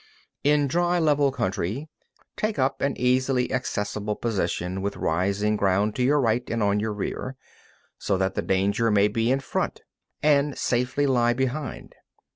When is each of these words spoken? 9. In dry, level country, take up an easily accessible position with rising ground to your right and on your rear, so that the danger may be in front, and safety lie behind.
9. 0.43 0.51
In 0.61 0.67
dry, 0.67 0.97
level 0.97 1.31
country, 1.31 1.87
take 2.35 2.57
up 2.57 2.81
an 2.81 2.97
easily 2.97 3.53
accessible 3.53 4.15
position 4.15 4.81
with 4.81 4.97
rising 4.97 5.55
ground 5.55 5.95
to 5.95 6.01
your 6.01 6.19
right 6.19 6.49
and 6.49 6.63
on 6.63 6.79
your 6.79 6.91
rear, 6.91 7.35
so 7.99 8.17
that 8.17 8.33
the 8.33 8.41
danger 8.41 8.89
may 8.89 9.07
be 9.07 9.29
in 9.31 9.39
front, 9.39 9.81
and 10.23 10.57
safety 10.57 11.05
lie 11.05 11.33
behind. 11.33 11.93